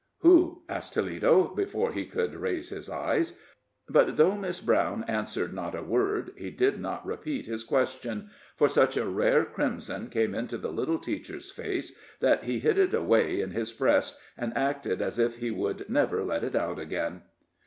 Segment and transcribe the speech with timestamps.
[0.21, 3.37] "Who?" asked Toledo, before he could raise his eyes.
[3.87, 8.67] But though Miss Brown answered not a word, he did not repeat his question, for
[8.67, 13.41] such a rare crimson came into the little teacher's face, that he hid it away
[13.41, 17.21] in his breast, and acted as if he would never let it out again.